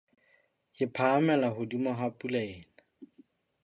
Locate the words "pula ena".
2.17-2.71